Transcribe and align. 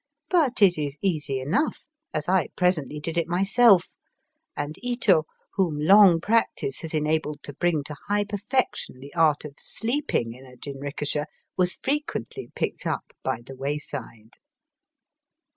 But 0.31 0.63
it 0.63 0.79
is 0.79 0.97
easy 1.03 1.39
enough, 1.39 1.85
for 2.11 2.21
I 2.33 2.47
presently 2.57 2.99
did 2.99 3.19
it 3.19 3.27
myself, 3.27 3.93
and 4.57 4.73
Ito, 4.81 5.25
whom 5.57 5.77
long 5.77 6.19
practice 6.19 6.79
has 6.81 6.95
enabled 6.95 7.43
to 7.43 7.53
bring 7.53 7.83
to 7.83 7.95
high 8.07 8.23
perfection 8.23 8.99
the 8.99 9.13
art 9.13 9.45
of 9.45 9.53
sleeping 9.59 10.33
in 10.33 10.43
a 10.43 10.55
jin 10.57 10.79
rikisha, 10.79 11.27
was 11.55 11.77
frequently 11.83 12.49
picked 12.55 12.87
up 12.87 13.13
by 13.23 13.41
the 13.45 13.55
wayside. 13.55 14.37